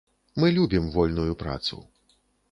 [0.43, 1.79] Мы любім вольную працу.